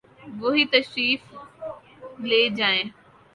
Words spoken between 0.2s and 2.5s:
وہی تشریف لے